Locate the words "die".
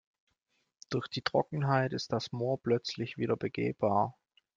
1.09-1.21